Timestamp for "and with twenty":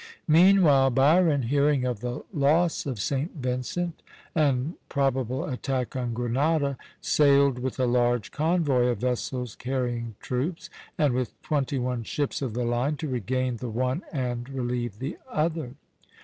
10.97-11.77